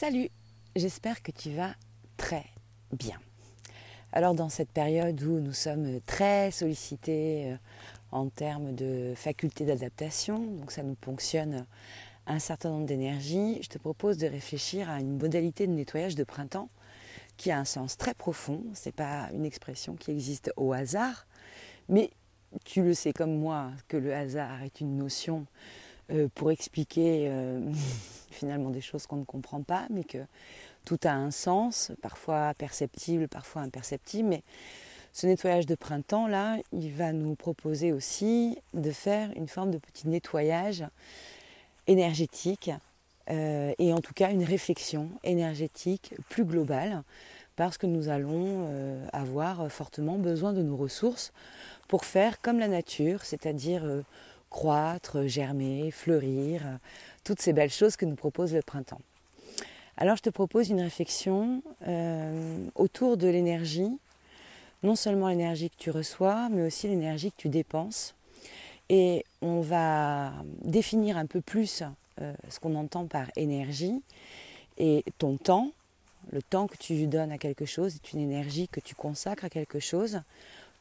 [0.00, 0.30] Salut,
[0.76, 1.74] j'espère que tu vas
[2.16, 2.46] très
[2.90, 3.20] bien.
[4.14, 7.56] Alors dans cette période où nous sommes très sollicités euh,
[8.10, 11.66] en termes de faculté d'adaptation, donc ça nous ponctionne
[12.26, 16.24] un certain nombre d'énergie, je te propose de réfléchir à une modalité de nettoyage de
[16.24, 16.70] printemps
[17.36, 18.64] qui a un sens très profond.
[18.72, 21.26] Ce n'est pas une expression qui existe au hasard,
[21.90, 22.08] mais
[22.64, 25.44] tu le sais comme moi que le hasard est une notion
[26.12, 27.60] euh, pour expliquer euh,
[28.30, 30.18] finalement des choses qu'on ne comprend pas, mais que
[30.84, 34.28] tout a un sens, parfois perceptible, parfois imperceptible.
[34.28, 34.42] Mais
[35.12, 39.78] ce nettoyage de printemps, là, il va nous proposer aussi de faire une forme de
[39.78, 40.84] petit nettoyage
[41.86, 42.70] énergétique
[43.28, 47.02] euh, et en tout cas une réflexion énergétique plus globale
[47.56, 48.66] parce que nous allons
[49.12, 51.30] avoir fortement besoin de nos ressources
[51.88, 53.82] pour faire comme la nature, c'est-à-dire
[54.50, 56.62] croître, germer, fleurir,
[57.24, 59.00] toutes ces belles choses que nous propose le printemps.
[59.96, 63.98] Alors je te propose une réflexion euh, autour de l'énergie,
[64.82, 68.14] non seulement l'énergie que tu reçois, mais aussi l'énergie que tu dépenses.
[68.88, 71.82] Et on va définir un peu plus
[72.20, 74.02] euh, ce qu'on entend par énergie
[74.78, 75.70] et ton temps.
[76.32, 79.50] Le temps que tu donnes à quelque chose est une énergie que tu consacres à
[79.50, 80.22] quelque chose.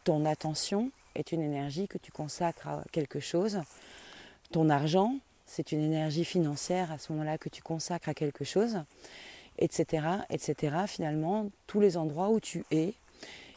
[0.06, 3.60] Ton attention, est une énergie que tu consacres à quelque chose.
[4.52, 8.78] Ton argent, c'est une énergie financière à ce moment-là que tu consacres à quelque chose,
[9.58, 10.76] etc., etc.
[10.88, 12.94] Finalement, tous les endroits où tu es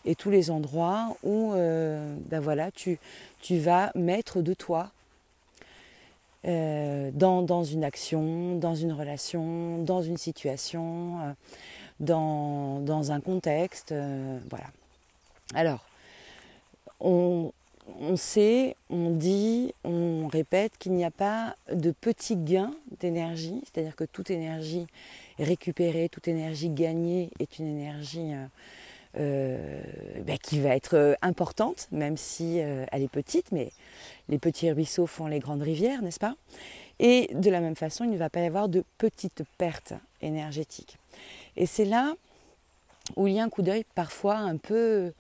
[0.05, 2.99] et tous les endroits où euh, ben voilà, tu,
[3.51, 4.91] vas mettre de toi
[6.47, 11.33] euh, dans, une action, dans une relation, dans une situation, euh,
[12.01, 13.95] dans, dans, un contexte.
[14.51, 14.67] voilà.
[15.55, 15.85] Alors,
[17.03, 17.53] on,
[18.17, 24.05] sait, on dit, on répète qu'il n'y a pas de petit gain d'énergie, c'est-à-dire que
[24.05, 24.87] toute énergie
[25.39, 28.47] récupérée, toute énergie gagnée est une énergie euh,
[29.19, 29.83] euh,
[30.25, 33.73] ben, qui va être euh, importante, même si elle est petite, mais
[34.29, 36.37] les petits ruisseaux font les grandes rivières, n'est-ce pas?
[37.01, 40.99] Et de la même façon, il ne va pas y avoir de petites pertes énergétiques.
[41.57, 42.15] Et c'est là
[43.17, 45.13] où il y a un coup d'œil parfois un peu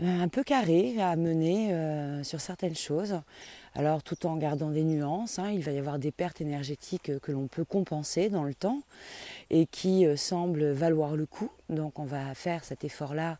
[0.00, 3.20] un peu carré à mener euh, sur certaines choses.
[3.74, 7.32] Alors tout en gardant des nuances, hein, il va y avoir des pertes énergétiques que
[7.32, 8.80] l'on peut compenser dans le temps
[9.50, 11.50] et qui euh, semblent valoir le coup.
[11.68, 13.38] Donc on va faire cet effort-là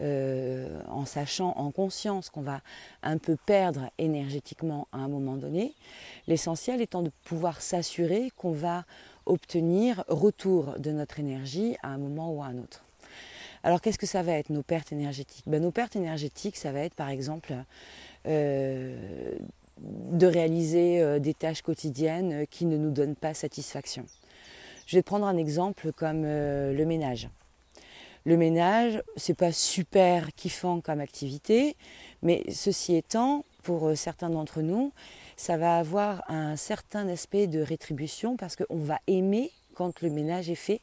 [0.00, 2.60] en sachant, en conscience qu'on va
[3.02, 5.74] un peu perdre énergétiquement à un moment donné.
[6.28, 8.84] L'essentiel étant de pouvoir s'assurer qu'on va
[9.26, 12.84] obtenir retour de notre énergie à un moment ou à un autre.
[13.64, 15.44] Alors qu'est-ce que ça va être nos pertes énergétiques?
[15.46, 17.54] Ben, Nos pertes énergétiques, ça va être par exemple
[18.26, 19.36] euh,
[19.80, 24.06] de réaliser euh, des tâches quotidiennes qui ne nous donnent pas satisfaction.
[24.86, 27.28] Je vais prendre un exemple comme euh, le ménage.
[28.24, 31.76] Le ménage, c'est pas super kiffant comme activité,
[32.22, 34.92] mais ceci étant, pour certains d'entre nous,
[35.36, 40.50] ça va avoir un certain aspect de rétribution parce qu'on va aimer quand le ménage
[40.50, 40.80] est fait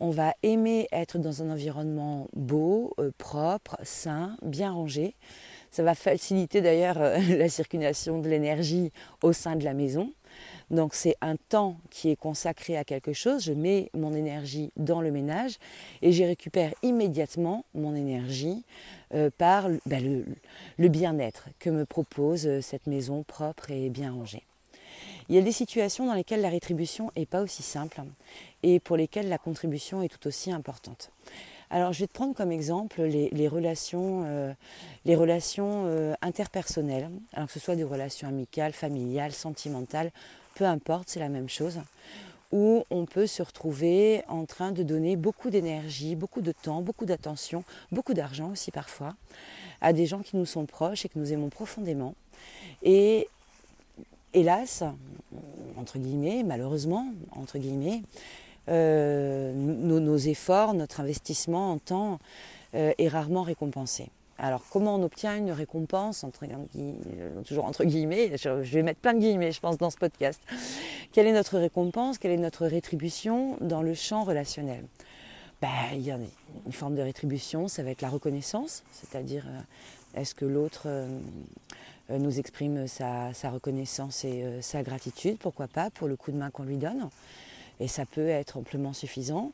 [0.00, 5.14] on va aimer être dans un environnement beau, euh, propre, sain, bien rangé.
[5.70, 8.92] Ça va faciliter d'ailleurs euh, la circulation de l'énergie
[9.22, 10.12] au sein de la maison.
[10.70, 13.42] Donc c'est un temps qui est consacré à quelque chose.
[13.42, 15.56] Je mets mon énergie dans le ménage
[16.02, 18.64] et j'y récupère immédiatement mon énergie
[19.14, 20.24] euh, par ben,
[20.76, 24.47] le bien-être que me propose cette maison propre et bien rangée.
[25.28, 28.02] Il y a des situations dans lesquelles la rétribution n'est pas aussi simple
[28.62, 31.10] et pour lesquelles la contribution est tout aussi importante.
[31.70, 34.54] Alors je vais te prendre comme exemple les, relations,
[35.04, 40.10] les relations euh, euh, interpersonnelles, alors que ce soit des relations amicales, familiales, sentimentales,
[40.54, 41.80] peu importe, c'est la même chose,
[42.50, 47.04] où on peut se retrouver en train de donner beaucoup d'énergie, beaucoup de temps, beaucoup
[47.04, 49.14] d'attention, beaucoup d'argent aussi parfois,
[49.82, 52.14] à des gens qui nous sont proches et que nous aimons profondément.
[52.82, 53.28] Et
[54.34, 54.84] hélas,
[55.76, 58.02] entre guillemets, malheureusement, entre guillemets,
[58.68, 62.18] euh, nos, efforts, notre investissement en temps
[62.74, 64.10] euh, est rarement récompensé.
[64.40, 66.24] Alors comment on obtient une récompense,
[67.44, 70.40] toujours entre guillemets, je, vais mettre plein de guillemets je pense dans ce podcast,
[71.10, 74.84] quelle est notre récompense, quelle est notre rétribution dans le champ relationnel?
[75.60, 76.18] Ben, Il y a
[76.66, 81.18] une forme de rétribution, ça va être la reconnaissance, c'est-à-dire euh, est-ce que l'autre euh,
[82.08, 86.50] nous exprime sa, reconnaissance et euh, sa gratitude, pourquoi pas, pour le coup de main
[86.50, 87.08] qu'on lui donne.
[87.80, 89.52] et ça peut être amplement suffisant.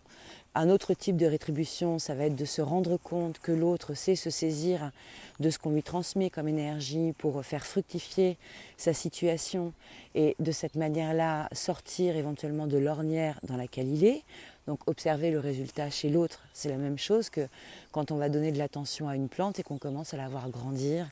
[0.57, 4.15] Un autre type de rétribution, ça va être de se rendre compte que l'autre sait
[4.15, 4.93] se saisir
[5.41, 8.37] de ce qu'on lui transmet comme énergie pour faire fructifier
[8.77, 9.73] sa situation
[10.15, 14.23] et de cette manière-là sortir éventuellement de l'ornière dans laquelle il est.
[14.69, 17.49] Donc observer le résultat chez l'autre, c'est la même chose que
[17.91, 20.49] quand on va donner de l'attention à une plante et qu'on commence à la voir
[20.51, 21.11] grandir,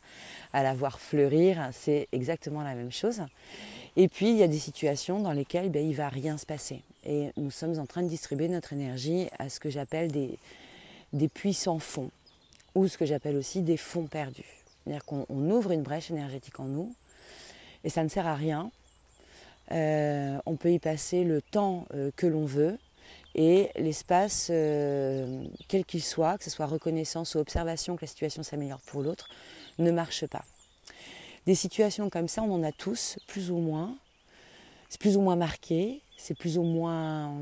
[0.53, 3.23] à la voir fleurir, c'est exactement la même chose.
[3.97, 6.47] Et puis il y a des situations dans lesquelles ben, il ne va rien se
[6.47, 6.83] passer.
[7.05, 11.79] Et nous sommes en train de distribuer notre énergie à ce que j'appelle des, puissants
[11.79, 12.11] fonds,
[12.75, 14.63] ou ce que j'appelle aussi des fonds perdus.
[14.85, 16.95] C'est-à-dire qu'on ouvre une brèche énergétique en nous,
[17.85, 18.71] et ça ne sert à rien.
[19.73, 22.79] Euh, on peut y passer le temps euh, que l'on veut,
[23.35, 28.43] et l'espace, euh, quel qu'il soit, que ce soit reconnaissance ou observation que la situation
[28.43, 29.29] s'améliore pour l'autre,
[29.79, 30.45] ne marche pas.
[31.47, 33.97] Des situations comme ça, on en a tous, plus ou moins.
[34.89, 37.35] C'est plus ou moins marqué, c'est plus ou moins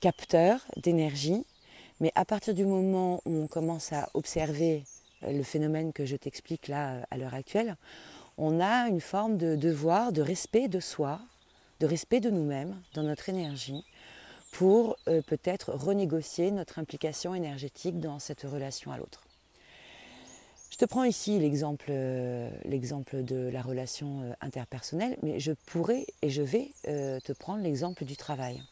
[0.00, 1.46] capteur d'énergie.
[2.00, 4.84] Mais à partir du moment où on commence à observer
[5.22, 7.76] euh, le phénomène que je t'explique là euh, à l'heure actuelle,
[8.36, 11.20] on a une forme de devoir, de respect de soi,
[11.80, 13.84] de respect de nous-mêmes, dans notre énergie,
[14.50, 19.22] pour euh, peut-être renégocier notre implication énergétique dans cette relation à l'autre.
[20.72, 26.30] Je te prends ici l'exemple, euh, de la relation euh, interpersonnelle, mais je pourrais et
[26.30, 28.62] je vais euh, te prendre l'exemple du travail.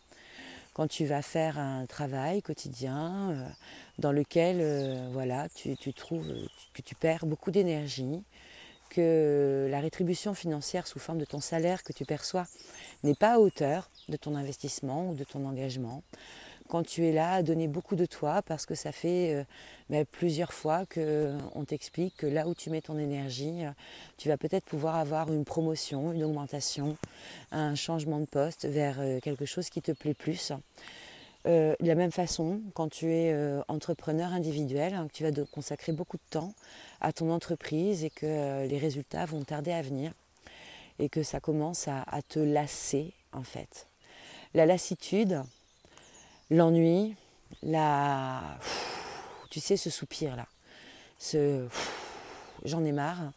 [0.73, 3.52] Quand tu vas faire un travail quotidien
[3.99, 6.32] dans lequel voilà, tu, trouves
[6.73, 8.23] que tu perds beaucoup d'énergie,
[8.88, 12.47] que la rétribution financière sous forme de ton salaire que tu perçois
[13.02, 16.02] n'est pas à hauteur de ton investissement ou de ton engagement,
[16.70, 19.44] quand tu es là à donner beaucoup de toi parce que ça fait euh,
[19.90, 23.70] ben, plusieurs fois qu'on euh, t'explique que là où tu mets ton énergie, euh,
[24.17, 26.96] tu vas peut-être pouvoir avoir une promotion, une augmentation,
[27.50, 30.52] un changement de poste vers quelque chose qui te plaît plus.
[31.44, 33.34] de la même façon, quand tu es
[33.66, 36.55] entrepreneur individuel, hein, que tu vas consacrer beaucoup de temps
[37.00, 40.12] à ton entreprise et que les résultats vont tarder à venir
[40.99, 43.88] et que ça commence à te lasser en fait.
[44.55, 45.43] La lassitude,
[46.50, 47.14] l'ennui,
[47.62, 48.58] la...
[49.50, 50.47] Tu sais, ce soupir là,
[51.19, 51.67] ce...
[52.64, 53.32] J'en ai marre,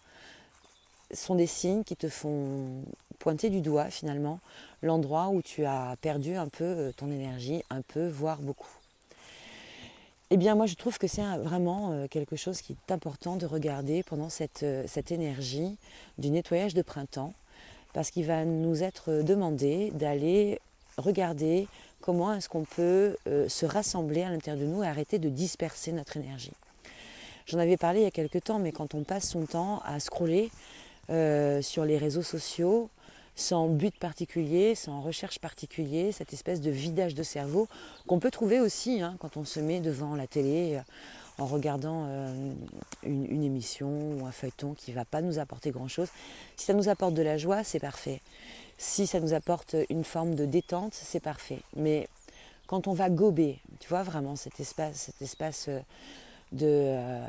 [1.13, 2.83] sont des signes qui te font
[3.19, 4.39] pointer du doigt finalement
[4.81, 8.69] l'endroit où tu as perdu un peu euh, ton énergie, un peu, voire beaucoup.
[10.29, 13.45] Eh bien moi je trouve que c'est vraiment euh, quelque chose qui est important de
[13.45, 15.77] regarder pendant cette, euh, cette énergie
[16.17, 17.33] du nettoyage de printemps,
[17.93, 20.59] parce qu'il va nous être demandé d'aller
[20.97, 21.67] regarder
[22.03, 25.93] comment est-ce qu'on peut euh, se rassembler à l'intérieur de nous et arrêter de disperser
[25.93, 26.51] notre énergie.
[27.47, 29.99] J'en avais parlé il y a quelques temps, mais quand on passe son temps à
[29.99, 30.51] scroller
[31.09, 32.89] euh, sur les réseaux sociaux,
[33.35, 37.67] sans but particulier, sans recherche particulière, cette espèce de vidage de cerveau
[38.05, 40.81] qu'on peut trouver aussi hein, quand on se met devant la télé euh,
[41.39, 42.05] en regardant
[43.01, 46.09] une, une, émission ou un feuilleton qui ne va pas nous apporter grand-chose.
[46.57, 48.21] Si ça nous apporte de la joie, c'est parfait.
[48.77, 51.59] Si ça nous apporte une forme de détente, c'est parfait.
[51.75, 52.07] Mais
[52.67, 55.79] quand on va gober, tu vois vraiment cet espace, cet espace euh,
[56.51, 57.27] de euh,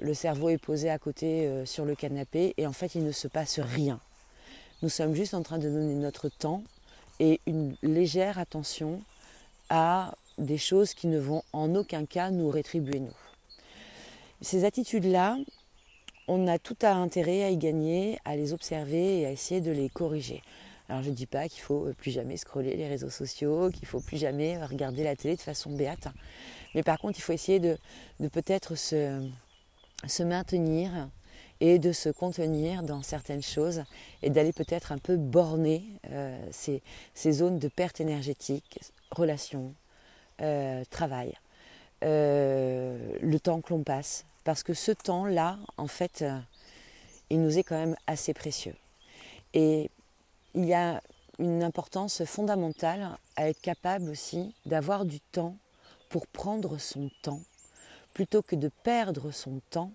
[0.00, 3.12] le cerveau est posé à côté euh, sur le canapé et en fait il ne
[3.12, 4.00] se passe rien.
[4.82, 6.62] Nous sommes juste en train de donner notre temps
[7.18, 9.00] et une légère attention
[9.70, 13.16] à des choses qui ne vont en aucun cas nous rétribuer nous.
[14.42, 15.38] Ces attitudes-là,
[16.28, 19.88] on a tout intérêt à y gagner, à les observer et à essayer de les
[19.88, 20.42] corriger.
[20.88, 24.00] Alors je ne dis pas qu'il faut plus jamais scroller les réseaux sociaux, qu'il faut
[24.00, 26.08] plus jamais regarder la télé de façon béate.
[26.74, 27.76] Mais par contre, il faut essayer de,
[28.28, 29.20] peut-être se,
[30.22, 31.08] maintenir
[31.60, 33.82] et de se contenir dans certaines choses
[34.22, 36.82] et d'aller peut-être un peu borner euh, ces,
[37.32, 38.78] zones de perte énergétique,
[39.10, 39.74] relations,
[40.42, 41.32] euh, travail,
[42.04, 44.24] euh, le temps que l'on passe.
[44.44, 46.24] Parce que ce temps-là, en fait,
[47.30, 48.76] il nous est quand même assez précieux.
[49.54, 49.90] Et
[50.56, 51.02] il y a
[51.38, 55.56] une importance fondamentale à être capable aussi d'avoir du temps
[56.08, 57.42] pour prendre son temps,
[58.14, 59.92] plutôt que de perdre son temps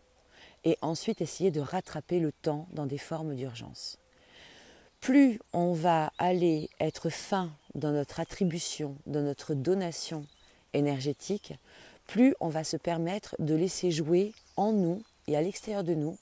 [0.63, 3.98] et ensuite essayer de rattraper le temps dans des formes d'urgence.
[5.00, 10.27] Plus on va aller être fin dans notre attribution, dans notre donation
[10.74, 11.56] énergétique,
[12.06, 16.20] plus on va se permettre de laisser jouer en nous et à l'extérieur de nous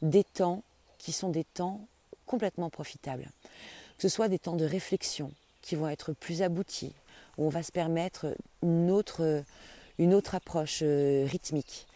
[0.00, 0.62] des temps
[0.96, 1.86] qui sont des temps
[2.26, 3.30] complètement profitables
[3.96, 6.94] que ce soit des temps de réflexion qui vont être plus aboutis,
[7.38, 9.42] où on va se permettre une autre,
[9.98, 11.86] une autre approche euh, rythmique,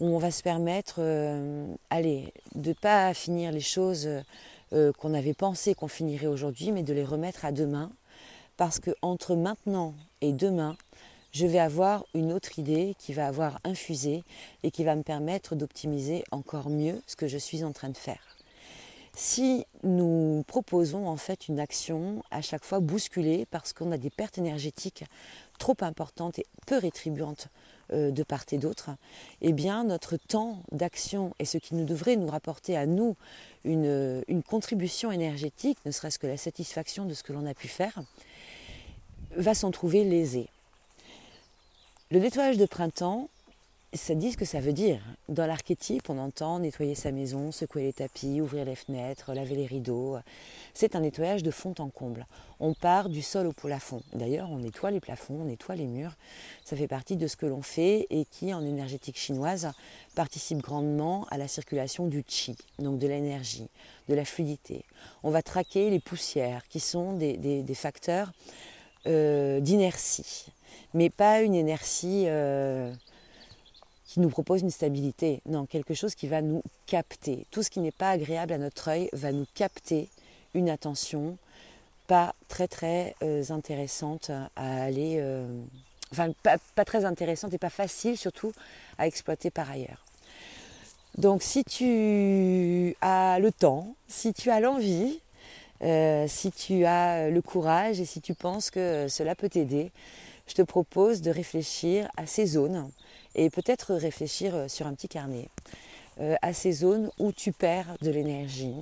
[0.00, 4.08] où on va se permettre, euh, allez, de ne pas finir les choses
[4.72, 7.90] euh, qu'on avait pensé qu'on finirait aujourd'hui, mais de les remettre à demain,
[8.56, 10.76] parce que entre maintenant et demain,
[11.32, 14.22] je vais avoir une autre idée qui va avoir infusé
[14.62, 17.96] et qui va me permettre d'optimiser encore mieux ce que je suis en train de
[17.96, 18.37] faire.
[19.20, 24.10] Si nous proposons en fait une action à chaque fois bousculée parce qu'on a des
[24.10, 25.04] pertes énergétiques
[25.58, 27.48] trop importantes et peu rétribuantes
[27.92, 28.90] euh, de part et d'autre,
[29.40, 33.16] eh bien notre temps d'action et ce qui nous devrait nous rapporter à nous
[33.64, 37.66] une, une contribution énergétique, ne serait-ce que la satisfaction de ce que l'on a pu
[37.66, 38.00] faire,
[39.34, 40.46] va s'en trouver lésé.
[42.12, 43.30] Le nettoyage de printemps,
[43.94, 45.00] ça dit ce que ça veut dire.
[45.28, 49.66] Dans l'archétype, on entend nettoyer sa maison, secouer les tapis, ouvrir les fenêtres, laver les
[49.66, 50.18] rideaux.
[50.74, 52.26] C'est un nettoyage de fond en comble.
[52.60, 54.02] On part du sol au plafond.
[54.12, 56.12] D'ailleurs, on nettoie les plafonds, on nettoie les murs.
[56.64, 59.72] Ça fait partie de ce que l'on fait et qui, en énergétique chinoise,
[60.14, 63.68] participe grandement à la circulation du chi, donc de l'énergie,
[64.08, 64.84] de la fluidité.
[65.22, 68.32] On va traquer les poussières qui sont des, facteurs
[69.06, 70.52] euh, d'inertie
[70.94, 72.92] mais pas une inertie euh,
[74.08, 75.42] qui nous propose une stabilité.
[75.46, 77.46] Non, quelque chose qui va nous capter.
[77.50, 80.08] Tout ce qui n'est pas agréable à notre œil va nous capter
[80.54, 81.36] une attention
[82.06, 85.46] pas très très euh, intéressante à aller, euh,
[86.10, 88.52] enfin pas, pas, très intéressante et pas facile surtout
[88.96, 90.02] à exploiter par ailleurs.
[91.18, 95.20] Donc si tu as le temps, si tu as l'envie,
[95.82, 99.92] si tu as le courage et si tu penses que cela peut t'aider,
[100.48, 102.90] je te propose de réfléchir à ces zones
[103.34, 105.48] et peut-être réfléchir euh, sur un petit carnet
[106.20, 108.74] euh, à ces zones où tu perds de l'énergie,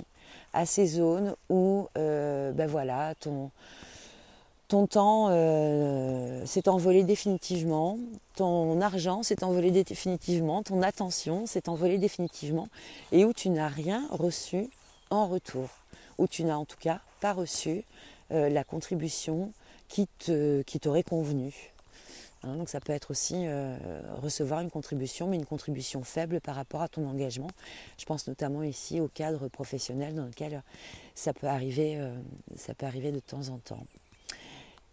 [0.53, 3.51] à ces zones où euh, ben voilà, ton,
[4.69, 5.27] ton temps
[6.45, 7.99] s'est envolé définitivement,
[8.35, 12.67] ton argent s'est envolé définitivement, ton attention s'est envolée définitivement
[13.11, 14.69] et où tu n'as rien reçu
[15.09, 15.69] en retour,
[16.17, 17.83] où tu n'as en tout cas pas reçu
[18.29, 19.51] la contribution
[19.87, 21.73] qui, qui t'aurait convenu.
[22.43, 23.75] Hein, donc ça peut être aussi euh,
[24.21, 27.49] recevoir une contribution, mais une contribution faible par rapport à ton engagement.
[27.97, 30.61] Je pense notamment ici au cadre professionnel dans lequel
[31.15, 32.15] ça peut arriver, euh,
[32.55, 33.85] ça peut arriver de temps en temps.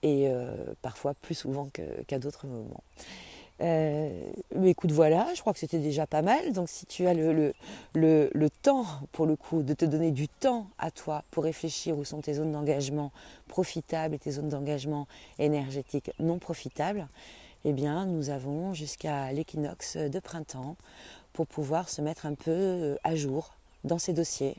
[0.02, 1.70] Et euh, parfois plus souvent
[2.06, 2.82] qu'à d'autres moments.
[3.64, 4.10] Euh,
[4.64, 6.52] écoute, voilà, je crois que c'était déjà pas mal.
[6.52, 7.54] Donc si tu as le,
[8.62, 12.20] temps, pour le coup, de te donner du temps à toi pour réfléchir où sont
[12.20, 13.10] tes zones d'engagement
[13.48, 15.06] profitables et tes zones d'engagement
[15.38, 17.06] énergétiques non profitables,
[17.64, 20.76] eh bien, nous avons jusqu'à l'équinoxe de printemps
[21.32, 23.54] pour pouvoir se mettre un peu euh, à jour
[23.84, 24.56] dans ces dossiers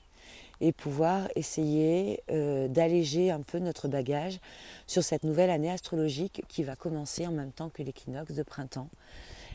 [0.61, 4.39] et pouvoir essayer euh, d'alléger un peu notre bagage
[4.87, 8.89] sur cette nouvelle année astrologique qui va commencer en même temps que l'équinoxe de printemps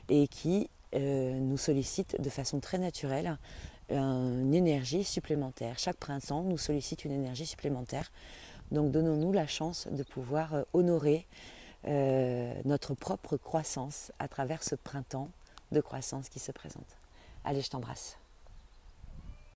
[0.08, 3.38] et qui euh, nous sollicite de façon très naturelle
[3.92, 5.76] une énergie supplémentaire.
[5.76, 8.12] Chaque printemps nous sollicite une énergie supplémentaire.
[8.70, 11.26] Donc donnons-nous la chance de pouvoir euh, honorer
[12.66, 15.30] notre propre croissance à travers ce printemps
[15.72, 16.98] de croissance qui se présente.
[17.42, 18.19] Allez, je t'embrasse.